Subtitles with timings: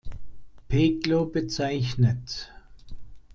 [0.67, 2.49] Peklo bezeichnet